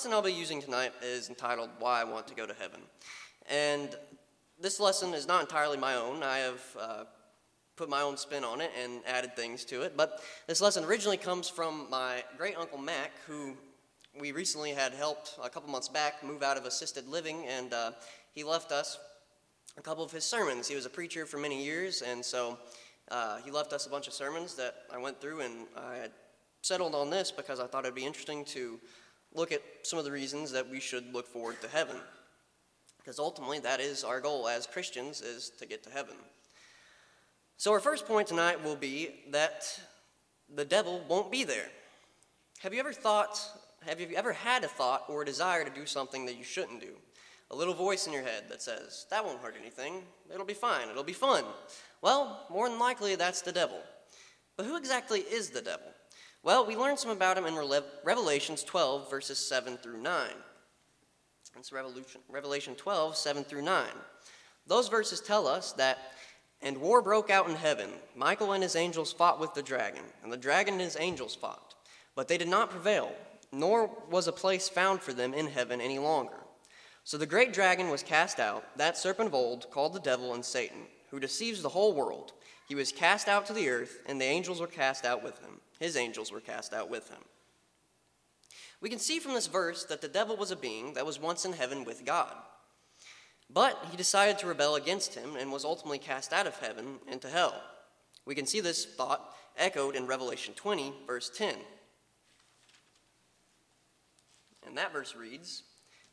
[0.00, 2.80] lesson I'll be using tonight is entitled Why I Want to Go to Heaven.
[3.50, 3.94] And
[4.58, 6.22] this lesson is not entirely my own.
[6.22, 7.04] I have uh,
[7.76, 9.98] put my own spin on it and added things to it.
[9.98, 13.54] But this lesson originally comes from my great uncle Mac, who
[14.18, 17.90] we recently had helped a couple months back move out of assisted living, and uh,
[18.32, 18.98] he left us
[19.76, 20.66] a couple of his sermons.
[20.66, 22.58] He was a preacher for many years, and so
[23.10, 26.08] uh, he left us a bunch of sermons that I went through, and I
[26.62, 28.80] settled on this because I thought it'd be interesting to
[29.34, 31.96] look at some of the reasons that we should look forward to heaven.
[32.98, 36.16] Because ultimately, that is our goal as Christians, is to get to heaven.
[37.56, 39.80] So our first point tonight will be that
[40.54, 41.68] the devil won't be there.
[42.60, 43.40] Have you ever thought,
[43.86, 46.80] have you ever had a thought or a desire to do something that you shouldn't
[46.80, 46.94] do?
[47.50, 50.02] A little voice in your head that says, that won't hurt anything,
[50.32, 51.44] it'll be fine, it'll be fun.
[52.00, 53.80] Well, more than likely, that's the devil.
[54.56, 55.86] But who exactly is the devil?
[56.42, 57.54] Well, we learn some about him in
[58.02, 60.30] Revelations 12, verses 7 through 9.
[61.58, 61.72] It's
[62.30, 63.86] Revelation 12, 7 through 9.
[64.66, 65.98] Those verses tell us that,
[66.62, 67.90] and war broke out in heaven.
[68.16, 71.74] Michael and his angels fought with the dragon, and the dragon and his angels fought.
[72.14, 73.12] But they did not prevail,
[73.52, 76.38] nor was a place found for them in heaven any longer.
[77.04, 80.44] So the great dragon was cast out, that serpent of old, called the devil and
[80.44, 82.32] Satan, who deceives the whole world.
[82.70, 85.60] He was cast out to the earth, and the angels were cast out with him
[85.80, 87.22] his angels were cast out with him.
[88.80, 91.44] We can see from this verse that the devil was a being that was once
[91.44, 92.34] in heaven with God.
[93.52, 97.28] But he decided to rebel against him and was ultimately cast out of heaven into
[97.28, 97.60] hell.
[98.26, 101.56] We can see this thought echoed in Revelation 20, verse 10.
[104.66, 105.64] And that verse reads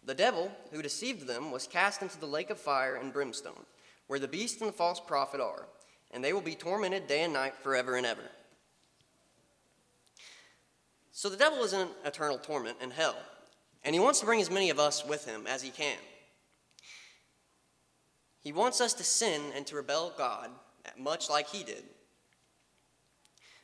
[0.03, 3.65] The devil who deceived them was cast into the lake of fire and brimstone,
[4.07, 5.67] where the beast and the false prophet are,
[6.11, 8.23] and they will be tormented day and night forever and ever.
[11.11, 13.17] So the devil is in eternal torment in hell,
[13.83, 15.97] and he wants to bring as many of us with him as he can.
[18.39, 20.51] He wants us to sin and to rebel God,
[20.97, 21.83] much like he did.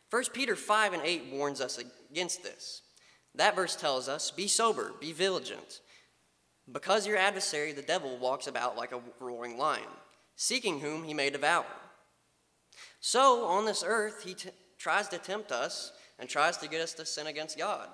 [0.09, 1.81] 1 Peter 5 and 8 warns us
[2.11, 2.81] against this.
[3.35, 5.81] That verse tells us, Be sober, be vigilant,
[6.71, 9.83] because your adversary, the devil, walks about like a roaring lion,
[10.35, 11.65] seeking whom he may devour.
[13.05, 16.93] So, on this earth, he t- tries to tempt us and tries to get us
[16.93, 17.89] to sin against God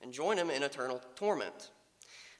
[0.00, 1.72] and join him in eternal torment.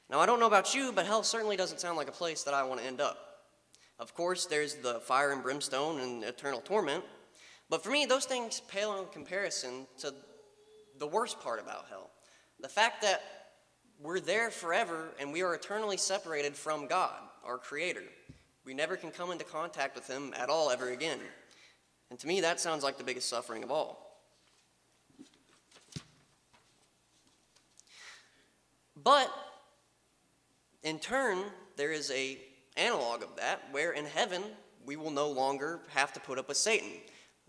[0.09, 2.55] Now, I don't know about you, but hell certainly doesn't sound like a place that
[2.55, 3.19] I want to end up.
[3.99, 7.03] Of course, there's the fire and brimstone and eternal torment,
[7.69, 10.11] but for me, those things pale in comparison to
[10.97, 12.09] the worst part about hell
[12.59, 13.21] the fact that
[14.01, 18.05] we're there forever and we are eternally separated from God, our Creator.
[18.65, 21.19] We never can come into contact with Him at all ever again.
[22.09, 24.07] And to me, that sounds like the biggest suffering of all.
[29.03, 29.31] But
[30.83, 31.39] in turn,
[31.75, 32.39] there is a
[32.77, 34.43] analog of that where in heaven
[34.85, 36.91] we will no longer have to put up with Satan.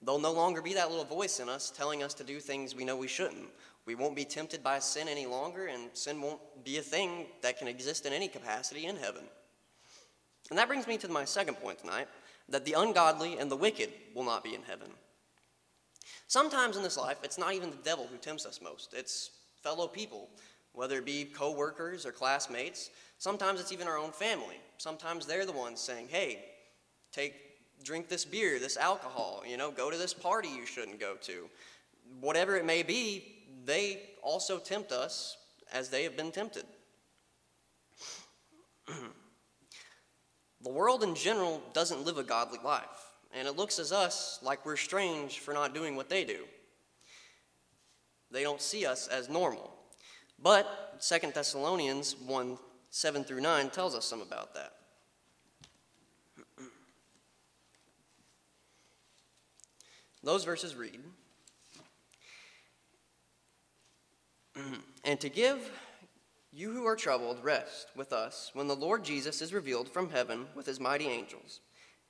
[0.03, 2.85] There'll no longer be that little voice in us telling us to do things we
[2.85, 3.49] know we shouldn't.
[3.87, 7.59] We won't be tempted by sin any longer, and sin won't be a thing that
[7.59, 9.25] can exist in any capacity in heaven.
[10.51, 12.09] And that brings me to my second point tonight
[12.49, 14.91] that the ungodly and the wicked will not be in heaven.
[16.27, 19.31] Sometimes in this life, it's not even the devil who tempts us most, it's
[19.63, 20.29] fellow people
[20.79, 22.91] whether it be co workers or classmates.
[23.19, 24.61] Sometimes it's even our own family.
[24.77, 26.45] Sometimes they're the ones saying, "Hey,
[27.11, 27.35] take
[27.83, 31.51] drink this beer, this alcohol, you know, go to this party you shouldn't go to."
[32.21, 35.37] Whatever it may be, they also tempt us
[35.73, 36.65] as they have been tempted.
[40.63, 44.67] The world in general doesn't live a godly life, and it looks as us like
[44.67, 46.45] we're strange for not doing what they do.
[48.31, 49.73] They don't see us as normal.
[50.41, 52.59] But Second Thessalonians 1
[52.91, 54.73] 7 through 9 tells us some about that.
[60.23, 61.01] Those verses read
[65.05, 65.71] And to give
[66.53, 70.47] you who are troubled rest with us when the Lord Jesus is revealed from heaven
[70.55, 71.61] with his mighty angels,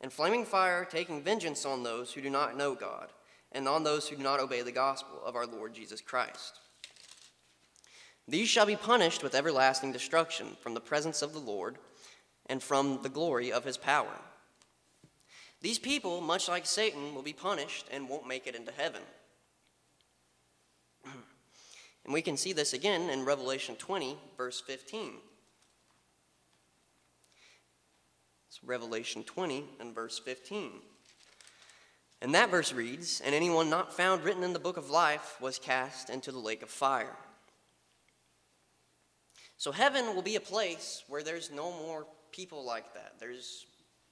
[0.01, 3.09] and flaming fire taking vengeance on those who do not know God,
[3.53, 6.61] and on those who do not obey the gospel of our Lord Jesus Christ.
[8.29, 11.79] These shall be punished with everlasting destruction from the presence of the Lord
[12.47, 14.21] and from the glory of his power.
[15.61, 19.03] These people, much like Satan, will be punished and won't make it into heaven.
[22.09, 25.13] And we can see this again in Revelation 20, verse 15.
[28.49, 30.71] It's Revelation 20 and verse 15.
[32.23, 35.59] And that verse reads And anyone not found written in the book of life was
[35.59, 37.15] cast into the lake of fire.
[39.59, 43.17] So heaven will be a place where there's no more people like that.
[43.21, 43.67] There's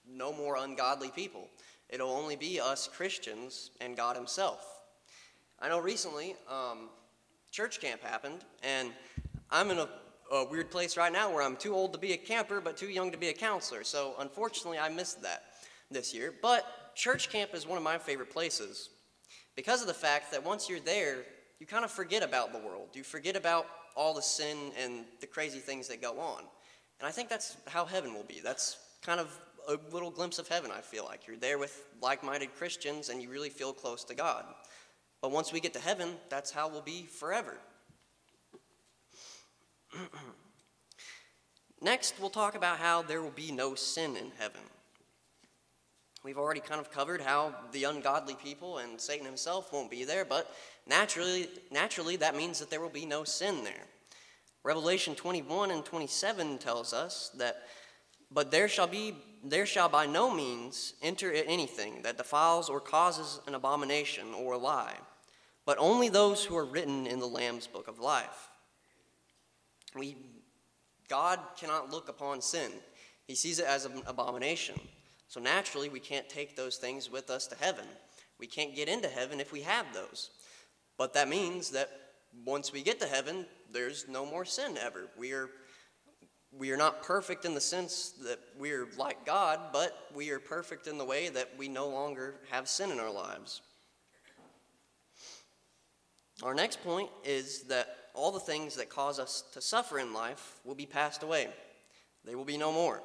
[0.06, 1.48] no more ungodly people.
[1.88, 4.82] It'll only be us Christians and God Himself.
[5.58, 6.90] I know recently, um,
[7.56, 8.92] church camp happened, and
[9.50, 9.88] I'm in a,
[10.30, 12.88] a, weird place right now where I'm too old to be a camper, but too
[12.88, 13.82] young to be a counselor.
[13.82, 15.44] So unfortunately, I missed that
[15.90, 16.34] this year.
[16.42, 18.90] But church camp is one of my favorite places
[19.54, 21.24] because of the fact that once you're there,
[21.58, 22.90] you kind of forget about the world.
[22.92, 23.66] You forget about
[23.96, 26.40] all the sin and the crazy things that go on.
[27.00, 28.42] And I think that's how heaven will be.
[28.44, 31.26] That's kind of a little glimpse of heaven, I feel like.
[31.26, 34.44] You're there with like minded Christians and you really feel close to God.
[35.20, 37.56] But once we get to heaven, that's how we'll be forever.
[41.80, 44.60] Next, we'll talk about how there will be no sin in heaven.
[46.24, 50.24] We've already kind of covered how the ungodly people and Satan himself won't be there,
[50.24, 50.52] but
[50.86, 53.84] naturally, naturally that means that there will be no sin there.
[54.64, 57.62] Revelation 21 and 27 tells us that
[58.30, 59.14] but there shall be
[59.50, 64.58] there shall by no means enter anything that defiles or causes an abomination or a
[64.58, 64.96] lie,
[65.64, 68.48] but only those who are written in the Lamb's book of life.
[69.94, 70.16] We
[71.08, 72.72] God cannot look upon sin.
[73.26, 74.78] He sees it as an abomination.
[75.28, 77.84] So naturally, we can't take those things with us to heaven.
[78.38, 80.30] We can't get into heaven if we have those.
[80.98, 81.90] But that means that
[82.44, 85.08] once we get to heaven, there's no more sin ever.
[85.16, 85.50] We are
[86.58, 90.38] we are not perfect in the sense that we are like God, but we are
[90.38, 93.62] perfect in the way that we no longer have sin in our lives.
[96.42, 100.60] Our next point is that all the things that cause us to suffer in life
[100.64, 101.48] will be passed away.
[102.24, 103.02] They will be no more.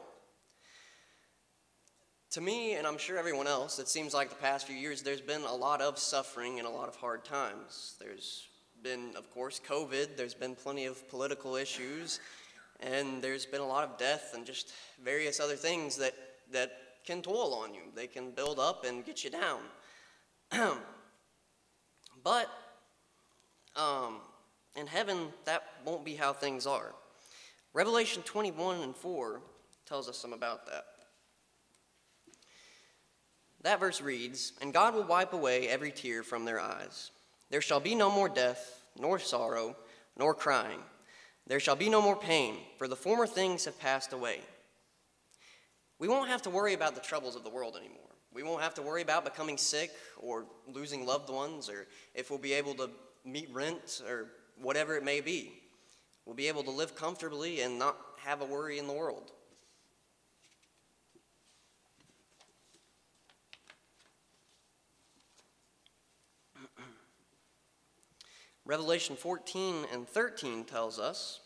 [2.32, 5.22] To me, and I'm sure everyone else, it seems like the past few years there's
[5.22, 7.96] been a lot of suffering and a lot of hard times.
[8.00, 8.48] There's
[8.82, 12.22] been, of course, COVID, there's been plenty of political issues,
[12.82, 14.74] and there's been a lot of death and just
[15.04, 16.14] various other things that,
[16.52, 16.72] that
[17.06, 17.82] can toil on you.
[17.96, 19.60] They can build up and get you down.
[22.24, 22.50] but
[23.76, 24.18] um,
[24.76, 26.94] in heaven, that won't be how things are.
[27.74, 29.42] Revelation 21 and 4
[29.86, 30.86] tells us some about that.
[33.64, 37.12] That verse reads, And God will wipe away every tear from their eyes.
[37.50, 39.76] There shall be no more death, nor sorrow,
[40.18, 40.80] nor crying.
[41.52, 44.40] There shall be no more pain, for the former things have passed away.
[46.00, 48.16] We won't have to worry about the troubles of the world anymore.
[48.34, 52.40] We won't have to worry about becoming sick or losing loved ones or if we'll
[52.40, 52.90] be able to
[53.26, 54.28] meet rent or
[54.62, 55.52] whatever it may be.
[56.26, 59.34] We'll be able to live comfortably and not have a worry in the world.
[68.72, 71.42] Revelation 14 and 13 tells us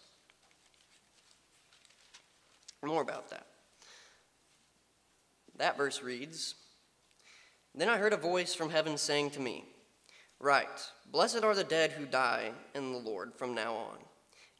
[2.83, 3.47] more about that.
[5.57, 6.53] That verse reads
[7.73, 9.65] Then I heard a voice from heaven saying to me,
[10.39, 13.97] Write, blessed are the dead who die in the Lord from now on.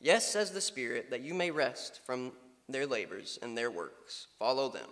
[0.02, 2.32] Yes, says the Spirit, that you may rest from
[2.68, 4.26] their labors and their works.
[4.40, 4.90] Follow them.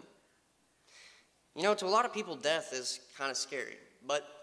[1.56, 4.43] You know, to a lot of people, death is kind of scary, but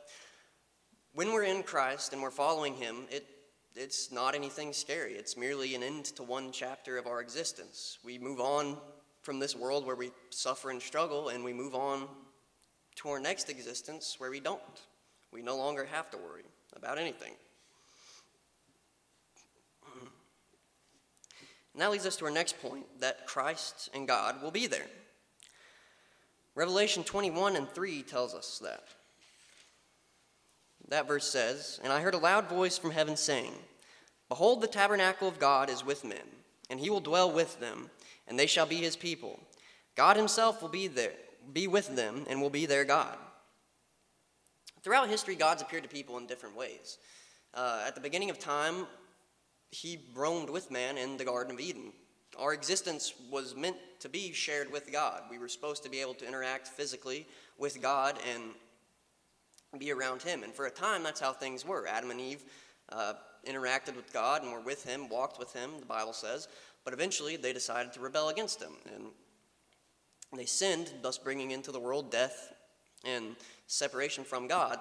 [1.15, 3.27] when we're in Christ and we're following Him, it,
[3.75, 5.15] it's not anything scary.
[5.15, 7.99] It's merely an end to one chapter of our existence.
[8.05, 8.77] We move on
[9.23, 12.09] from this world where we suffer and struggle, and we move on
[12.97, 14.61] to our next existence where we don't.
[15.33, 16.45] We no longer have to worry
[16.75, 17.33] about anything.
[21.73, 24.87] And that leads us to our next point that Christ and God will be there.
[26.55, 28.85] Revelation 21 and 3 tells us that.
[30.91, 33.55] That verse says, And I heard a loud voice from heaven saying,
[34.29, 36.19] Behold, the tabernacle of God is with men,
[36.69, 37.91] and he will dwell with them,
[38.29, 39.41] and they shall be his people.
[39.97, 41.15] God himself will be there,
[41.53, 43.17] be with them, and will be their God.
[44.83, 46.99] Throughout history, God's appeared to people in different ways.
[47.55, 48.87] Uh, at the beginning of time,
[49.71, 51.93] he roamed with man in the Garden of Eden.
[52.39, 55.23] Our existence was meant to be shared with God.
[55.31, 57.27] We were supposed to be able to interact physically
[57.59, 58.43] with God and
[59.79, 60.43] be around him.
[60.43, 61.87] And for a time, that's how things were.
[61.87, 62.45] Adam and Eve
[62.91, 63.15] uh,
[63.47, 66.49] interacted with God and were with him, walked with him, the Bible says.
[66.85, 68.73] But eventually, they decided to rebel against him.
[68.95, 69.05] And
[70.37, 72.53] they sinned, thus bringing into the world death
[73.05, 73.37] and
[73.67, 74.79] separation from God.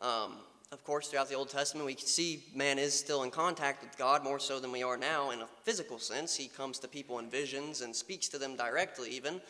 [0.00, 0.36] Um,
[0.72, 4.22] of course, throughout the Old Testament, we see man is still in contact with God
[4.22, 6.36] more so than we are now in a physical sense.
[6.36, 9.40] He comes to people in visions and speaks to them directly, even.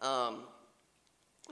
[0.00, 0.44] Um,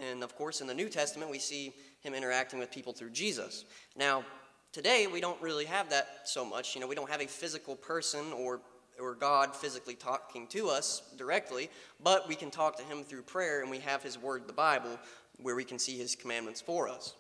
[0.00, 3.64] and of course, in the New Testament, we see him interacting with people through Jesus.
[3.96, 4.24] Now,
[4.72, 6.74] today we don't really have that so much.
[6.74, 8.60] You know, we don't have a physical person or
[8.98, 11.70] or God physically talking to us directly,
[12.02, 14.98] but we can talk to Him through prayer, and we have His Word, the Bible,
[15.40, 17.14] where we can see His commandments for us.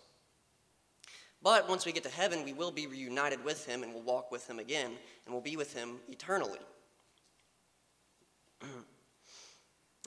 [1.42, 4.32] But once we get to heaven, we will be reunited with Him and we'll walk
[4.32, 4.90] with Him again,
[5.24, 6.58] and we'll be with Him eternally.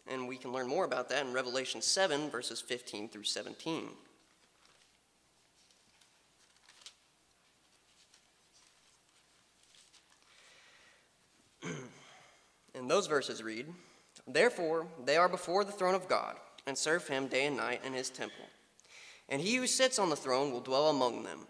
[0.07, 3.89] and we can learn more about that in Revelation 7, verses 15 through 17.
[12.81, 13.67] And those verses read
[14.27, 16.35] Therefore, they are before the throne of God,
[16.67, 18.45] and serve him day and night in his temple.
[19.29, 21.47] And he who sits on the throne will dwell among them.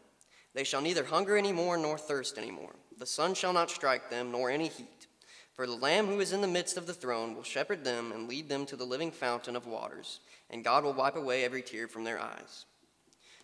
[0.53, 2.75] They shall neither hunger any more nor thirst any more.
[2.97, 5.07] The sun shall not strike them, nor any heat.
[5.53, 8.27] For the Lamb who is in the midst of the throne will shepherd them and
[8.27, 10.19] lead them to the living fountain of waters,
[10.49, 12.65] and God will wipe away every tear from their eyes.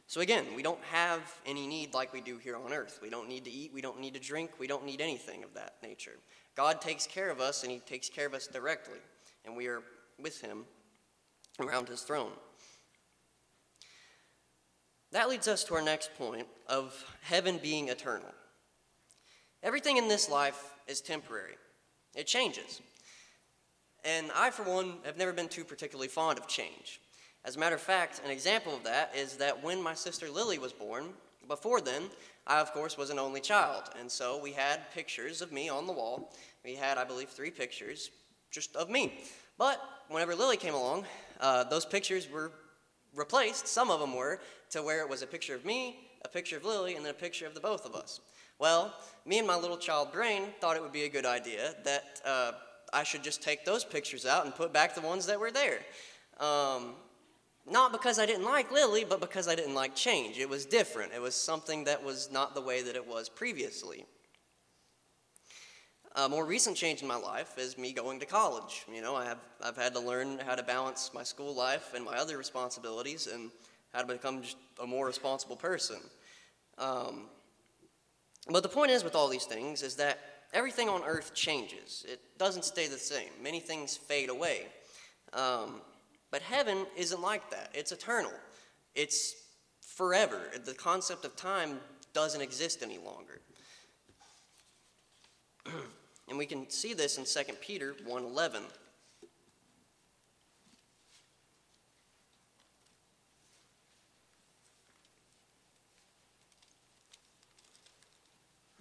[0.08, 3.00] So again, we don't have any need like we do here on earth.
[3.01, 5.53] We don't need to eat, we don't need to drink, we don't need anything of
[5.56, 6.17] that nature.
[6.58, 8.98] God takes care of us, and He takes care of us directly,
[9.46, 9.84] and we are
[10.20, 10.66] with Him
[11.60, 12.32] around His throne.
[15.12, 18.34] That leads us to our next point of heaven being eternal.
[19.62, 21.56] Everything in this life is temporary,
[22.16, 22.82] it changes.
[24.04, 27.02] And I, for one, have never been too particularly fond of change.
[27.46, 30.58] As a matter of fact, an example of that is that when my sister Lily
[30.58, 31.10] was born,
[31.48, 32.04] before then,
[32.48, 33.84] I, of course, was an only child.
[34.00, 36.34] And so we had pictures of me on the wall.
[36.63, 38.10] We had, I believe, three pictures
[38.51, 39.20] just of me.
[39.58, 41.06] But whenever Lily came along,
[41.42, 42.51] uh, those pictures were
[43.16, 44.39] replaced, some of them were,
[44.70, 47.18] to where it was a picture of me, a picture of Lily, and then a
[47.18, 48.22] picture of the both of us.
[48.60, 48.94] Well,
[49.25, 52.51] me and my little child brain thought it would be a good idea that uh,
[52.94, 55.80] I should just take those pictures out and put back the ones that were there.
[56.39, 56.96] Um,
[57.70, 60.38] not because I didn't like Lily, but because I didn't like change.
[60.38, 61.14] It was different.
[61.14, 64.06] It was something that was not the way that it was previously.
[66.16, 68.86] A more recent change in my life is me going to college.
[68.92, 72.04] You know, I have, I've had to learn how to balance my school life and
[72.04, 73.52] my other responsibilities and
[73.94, 74.42] how to become
[74.82, 75.98] a more responsible person.
[76.78, 77.26] Um,
[78.50, 80.20] but the point is with all these things is that
[80.54, 82.06] everything on earth changes.
[82.08, 83.30] It doesn't stay the same.
[83.42, 84.68] Many things fade away.
[85.34, 85.82] Um,
[86.31, 87.72] but heaven isn't like that.
[87.74, 88.34] It's eternal.
[88.96, 89.36] It's
[89.81, 90.51] forever.
[90.65, 91.79] The concept of time
[92.13, 93.41] doesn't exist any longer.
[96.29, 98.63] And we can see this in 2 Peter 1:11.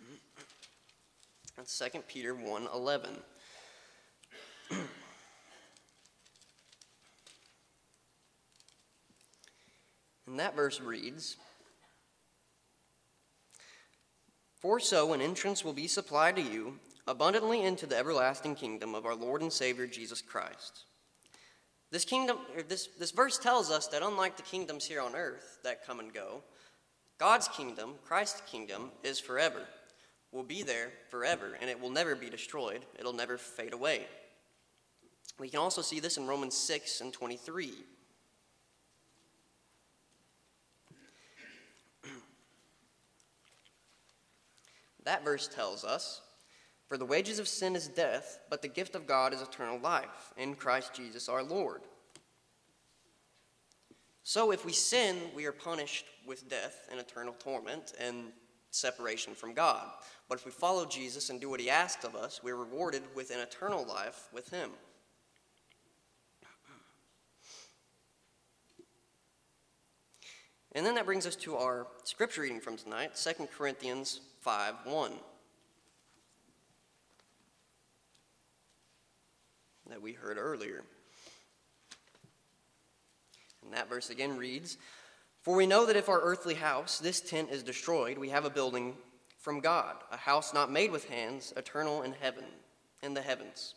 [1.57, 3.23] That's 2 Peter 1:11.
[10.27, 11.37] and that verse reads,
[14.61, 19.07] For so an entrance will be supplied to you abundantly into the everlasting kingdom of
[19.07, 20.85] our Lord and Savior Jesus Christ.
[21.93, 25.87] This kingdom, this, this verse tells us that unlike the kingdoms here on earth that
[25.87, 26.43] come and go,
[27.19, 29.63] God's kingdom, Christ's kingdom, is forever,
[30.33, 32.85] will be there forever, and it will never be destroyed.
[32.99, 34.07] It'll never fade away.
[35.39, 37.73] We can also see this in Romans 6 and 23.
[45.07, 46.21] That verse tells us
[46.89, 50.33] for the wages of sin is death, but the gift of God is eternal life
[50.37, 51.81] in Christ Jesus our Lord.
[54.23, 58.33] So if we sin, we are punished with death and eternal torment and
[58.71, 59.87] separation from God.
[60.29, 63.31] But if we follow Jesus and do what he asked of us, we're rewarded with
[63.31, 64.71] an eternal life with him.
[70.73, 75.13] And then that brings us to our scripture reading from tonight, 2 Corinthians 5 1.
[79.89, 80.85] that we heard earlier.
[83.65, 84.79] And that verse again reads
[85.43, 88.51] For we know that if our earthly house, this tent, is destroyed, we have a
[88.51, 88.95] building
[89.41, 92.45] from God, a house not made with hands, eternal in heaven,
[93.03, 93.75] in the heavens.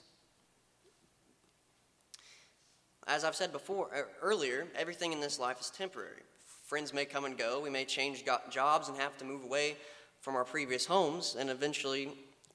[3.07, 6.21] As I've said before er, earlier, everything in this life is temporary.
[6.67, 7.59] Friends may come and go.
[7.59, 9.75] We may change jobs and have to move away
[10.21, 12.09] from our previous homes, and eventually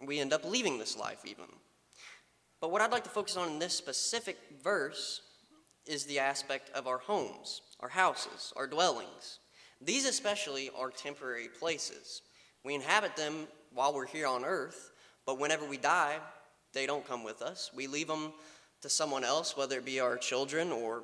[0.04, 1.46] we end up leaving this life even.
[2.60, 5.20] But what I'd like to focus on in this specific verse
[5.86, 9.38] is the aspect of our homes, our houses, our dwellings.
[9.80, 12.22] These, especially, are temporary places.
[12.64, 14.92] We inhabit them while we're here on earth,
[15.26, 16.16] but whenever we die,
[16.72, 17.70] they don't come with us.
[17.74, 18.32] We leave them
[18.80, 21.02] to someone else, whether it be our children or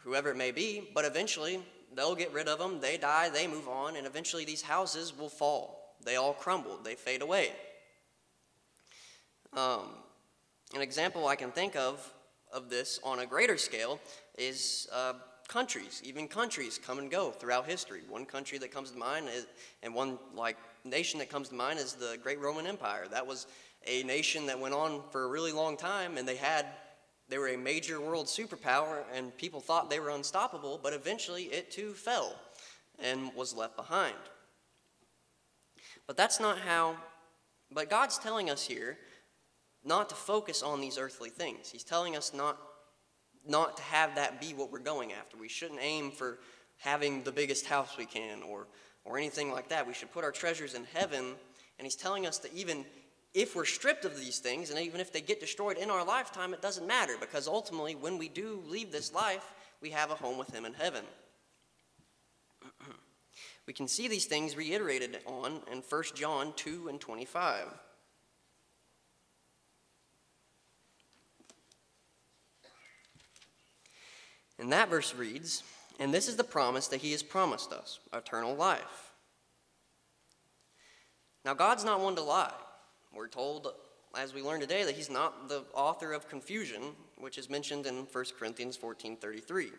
[0.00, 1.60] whoever it may be, but eventually
[1.94, 2.80] they'll get rid of them.
[2.80, 5.81] They die, they move on, and eventually these houses will fall.
[6.04, 7.52] They all crumble, they fade away.
[9.54, 9.88] Um,
[10.74, 12.12] an example I can think of
[12.52, 13.98] of this on a greater scale
[14.36, 15.14] is uh,
[15.48, 16.00] countries.
[16.04, 18.02] Even countries come and go throughout history.
[18.08, 19.46] One country that comes to mind is,
[19.82, 23.06] and one like nation that comes to mind is the Great Roman Empire.
[23.10, 23.46] That was
[23.86, 26.66] a nation that went on for a really long time, and they had
[27.28, 30.78] they were a major world superpower, and people thought they were unstoppable.
[30.82, 32.34] But eventually, it too fell
[32.98, 34.16] and was left behind.
[36.06, 36.96] But that's not how.
[37.70, 38.98] But God's telling us here
[39.84, 41.70] not to focus on these earthly things.
[41.70, 42.58] He's telling us not
[43.46, 45.36] not to have that be what we're going after.
[45.36, 46.38] We shouldn't aim for
[46.78, 48.66] having the biggest house we can or
[49.04, 49.86] or anything like that.
[49.86, 51.34] We should put our treasures in heaven,
[51.78, 52.84] and he's telling us that even
[53.34, 56.52] if we're stripped of these things and even if they get destroyed in our lifetime,
[56.52, 60.38] it doesn't matter because ultimately when we do leave this life, we have a home
[60.38, 61.04] with him in heaven.
[63.72, 67.68] We can see these things reiterated on in 1 John 2 and 25.
[74.58, 75.62] And that verse reads,
[75.98, 79.14] And this is the promise that he has promised us eternal life.
[81.42, 82.52] Now, God's not one to lie.
[83.16, 83.68] We're told,
[84.14, 86.82] as we learned today, that he's not the author of confusion,
[87.16, 89.70] which is mentioned in 1 Corinthians 14.33.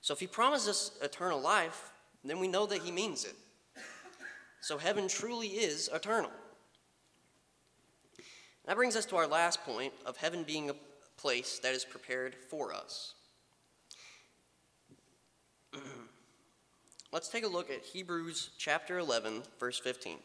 [0.00, 1.92] So if he promises us eternal life,
[2.24, 3.34] then we know that he means it.
[4.60, 6.30] So heaven truly is eternal.
[8.66, 10.74] That brings us to our last point of heaven being a
[11.16, 13.14] place that is prepared for us.
[17.12, 20.18] Let's take a look at Hebrews chapter 11, verse 15.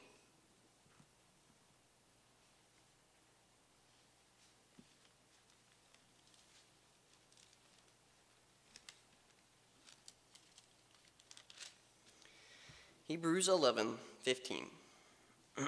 [13.12, 14.68] Hebrews 11, 15.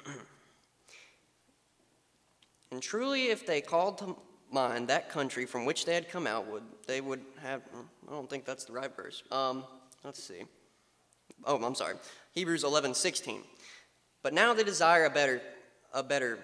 [2.71, 4.15] and truly, if they called to
[4.49, 7.61] mind that country from which they had come out, would they would have.
[8.07, 9.23] I don't think that's the right verse.
[9.29, 9.65] Um,
[10.05, 10.43] let's see.
[11.43, 11.95] Oh, I'm sorry.
[12.31, 13.41] Hebrews 11, 16.
[14.21, 15.41] But now they desire a better,
[15.93, 16.39] a better,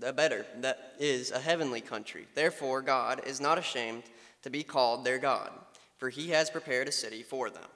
[0.00, 2.28] a better that is a heavenly country.
[2.36, 4.04] Therefore, God is not ashamed
[4.42, 5.50] to be called their God,
[5.98, 7.66] for He has prepared a city for them.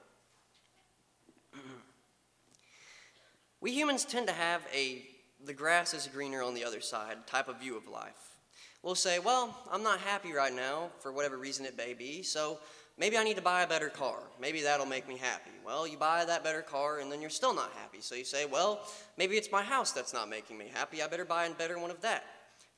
[3.61, 5.03] We humans tend to have a
[5.45, 8.37] the grass is greener on the other side type of view of life.
[8.81, 12.57] We'll say, well, I'm not happy right now for whatever reason it may be, so
[12.97, 14.17] maybe I need to buy a better car.
[14.39, 15.51] Maybe that'll make me happy.
[15.63, 18.01] Well, you buy that better car and then you're still not happy.
[18.01, 18.81] So you say, well,
[19.17, 21.03] maybe it's my house that's not making me happy.
[21.03, 22.23] I better buy a better one of that.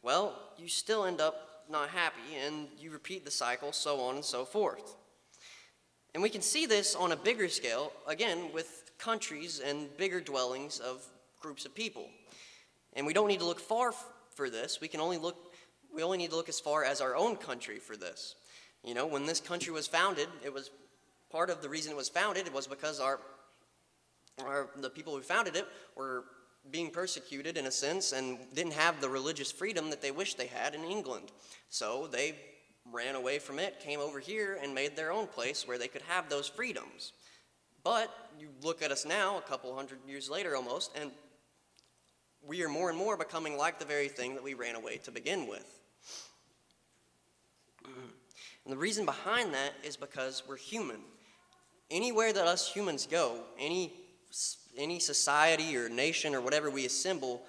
[0.01, 4.25] Well, you still end up not happy and you repeat the cycle, so on and
[4.25, 4.97] so forth.
[6.13, 10.79] And we can see this on a bigger scale, again, with countries and bigger dwellings
[10.79, 11.05] of
[11.41, 12.07] groups of people.
[12.93, 14.79] And we don't need to look far f- for this.
[14.79, 15.37] We can only look
[15.93, 18.35] we only need to look as far as our own country for this.
[18.83, 20.71] You know, when this country was founded, it was
[21.31, 23.19] part of the reason it was founded it was because our
[24.43, 26.23] our the people who founded it were
[26.71, 30.47] being persecuted in a sense and didn't have the religious freedom that they wished they
[30.47, 31.31] had in England.
[31.69, 32.35] So they
[32.91, 36.01] ran away from it, came over here, and made their own place where they could
[36.03, 37.11] have those freedoms.
[37.83, 41.11] But you look at us now, a couple hundred years later almost, and
[42.45, 45.11] we are more and more becoming like the very thing that we ran away to
[45.11, 45.79] begin with.
[47.85, 51.01] And the reason behind that is because we're human.
[51.91, 53.91] Anywhere that us humans go, any,
[54.77, 57.43] any society or nation or whatever we assemble,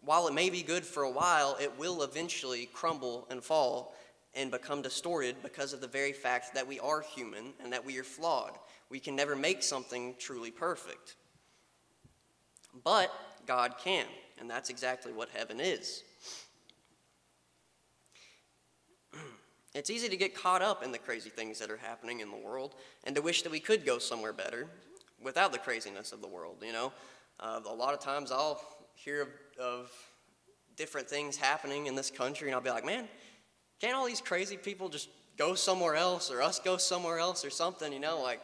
[0.00, 3.94] while it may be good for a while, it will eventually crumble and fall
[4.34, 7.98] and become distorted because of the very fact that we are human and that we
[7.98, 8.52] are flawed.
[8.90, 11.16] We can never make something truly perfect.
[12.84, 13.12] But
[13.46, 14.06] God can,
[14.38, 16.04] and that's exactly what heaven is.
[19.74, 22.36] It's easy to get caught up in the crazy things that are happening in the
[22.36, 22.74] world
[23.04, 24.66] and to wish that we could go somewhere better
[25.22, 26.90] without the craziness of the world, you know?
[27.38, 28.60] Uh, a lot of times I'll
[28.94, 29.28] hear of,
[29.60, 29.92] of
[30.76, 33.08] different things happening in this country and I'll be like, man,
[33.80, 37.50] can't all these crazy people just go somewhere else or us go somewhere else or
[37.50, 38.22] something, you know?
[38.22, 38.40] Like,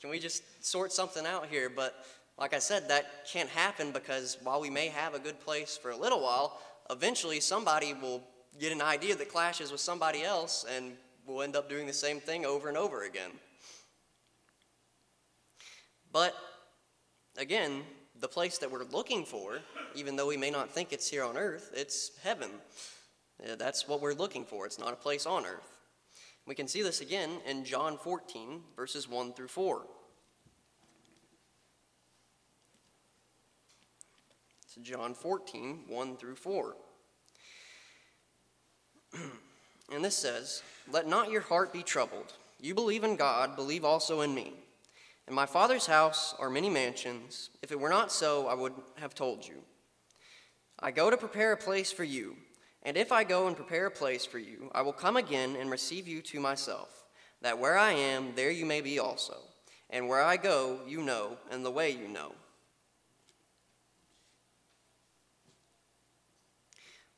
[0.00, 1.68] can we just sort something out here?
[1.68, 2.04] But
[2.38, 5.90] like I said, that can't happen because while we may have a good place for
[5.90, 8.22] a little while, eventually somebody will
[8.60, 10.92] get an idea that clashes with somebody else and
[11.26, 13.30] we'll end up doing the same thing over and over again.
[16.12, 16.34] But
[17.36, 17.82] again,
[18.20, 19.58] the place that we're looking for,
[19.94, 22.50] even though we may not think it's here on earth, it's heaven.
[23.58, 24.66] That's what we're looking for.
[24.66, 25.77] It's not a place on earth.
[26.48, 29.82] We can see this again in John 14, verses 1 through 4.
[34.66, 36.76] So, John 14, 1 through 4.
[39.92, 42.32] and this says, Let not your heart be troubled.
[42.58, 44.54] You believe in God, believe also in me.
[45.28, 47.50] In my Father's house are many mansions.
[47.60, 49.56] If it were not so, I would have told you.
[50.80, 52.36] I go to prepare a place for you.
[52.88, 55.70] And if I go and prepare a place for you, I will come again and
[55.70, 56.88] receive you to myself,
[57.42, 59.36] that where I am, there you may be also.
[59.90, 62.32] And where I go, you know, and the way you know.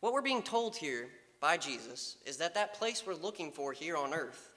[0.00, 1.08] What we're being told here
[1.40, 4.52] by Jesus is that that place we're looking for here on earth,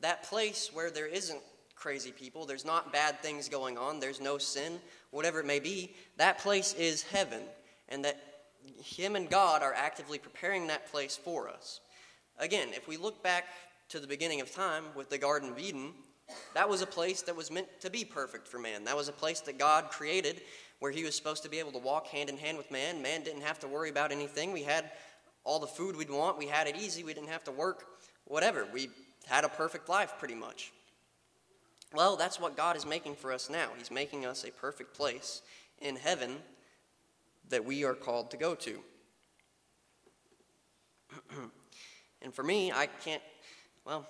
[0.00, 1.40] that place where there isn't
[1.76, 4.80] crazy people, there's not bad things going on, there's no sin,
[5.12, 7.40] whatever it may be, that place is heaven.
[7.88, 8.27] And that
[8.82, 11.80] Him and God are actively preparing that place for us.
[12.38, 13.46] Again, if we look back
[13.88, 15.92] to the beginning of time with the Garden of Eden,
[16.54, 18.84] that was a place that was meant to be perfect for man.
[18.84, 20.42] That was a place that God created
[20.78, 23.02] where he was supposed to be able to walk hand in hand with man.
[23.02, 24.52] Man didn't have to worry about anything.
[24.52, 24.90] We had
[25.44, 26.38] all the food we'd want.
[26.38, 27.02] We had it easy.
[27.02, 27.84] We didn't have to work,
[28.24, 28.66] whatever.
[28.72, 28.90] We
[29.26, 30.72] had a perfect life pretty much.
[31.94, 33.70] Well, that's what God is making for us now.
[33.76, 35.40] He's making us a perfect place
[35.80, 36.36] in heaven
[37.48, 38.78] that we are called to go to.
[42.22, 43.22] and for me, I can't,
[43.84, 44.06] well,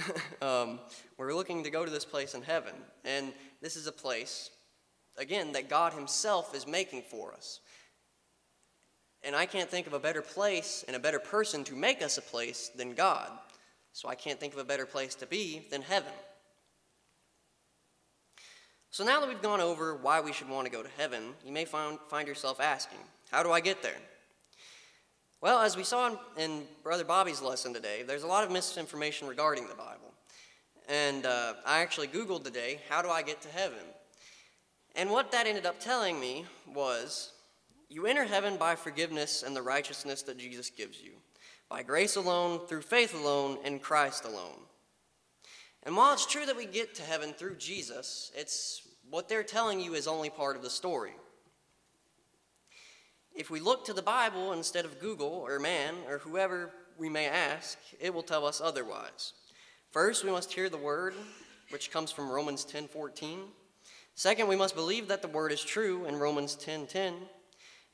[0.42, 0.78] um,
[1.18, 2.74] we're looking to go to this place in heaven.
[3.04, 4.50] And this is a place,
[5.16, 7.60] again, that God Himself is making for us.
[9.24, 12.18] And I can't think of a better place and a better person to make us
[12.18, 13.30] a place than God.
[13.92, 16.12] So I can't think of a better place to be than heaven.
[18.92, 21.50] So now that we've gone over why we should want to go to heaven, you
[21.50, 22.98] may find, find yourself asking,
[23.30, 23.96] how do I get there?
[25.40, 29.28] Well, as we saw in, in Brother Bobby's lesson today, there's a lot of misinformation
[29.28, 30.12] regarding the Bible.
[30.90, 33.78] And uh, I actually Googled today, how do I get to heaven?
[34.94, 37.32] And what that ended up telling me was
[37.88, 41.12] you enter heaven by forgiveness and the righteousness that Jesus gives you,
[41.70, 44.58] by grace alone, through faith alone, in Christ alone.
[45.84, 49.80] And while it's true that we get to heaven through Jesus, it's what they're telling
[49.80, 51.12] you is only part of the story.
[53.34, 57.26] If we look to the Bible instead of Google or man or whoever we may
[57.26, 59.32] ask, it will tell us otherwise.
[59.90, 61.14] First, we must hear the word,
[61.70, 63.52] which comes from Romans 10:14.
[64.14, 67.28] Second, we must believe that the word is true in Romans 10:10.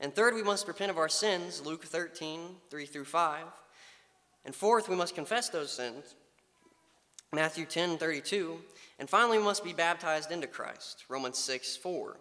[0.01, 3.47] And third, we must repent of our sins, Luke 13, 3 through 5.
[4.45, 6.15] And fourth, we must confess those sins,
[7.33, 8.59] Matthew 10 32.
[8.99, 12.17] And finally, we must be baptized into Christ, Romans 6 4,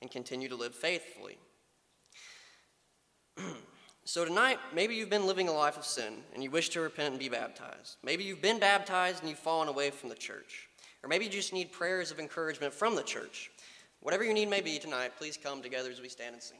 [0.00, 1.38] and continue to live faithfully.
[4.04, 7.10] so, tonight, maybe you've been living a life of sin and you wish to repent
[7.10, 7.96] and be baptized.
[8.02, 10.68] Maybe you've been baptized and you've fallen away from the church.
[11.02, 13.50] Or maybe you just need prayers of encouragement from the church.
[14.00, 16.58] Whatever your need may be tonight, please come together as we stand and sing.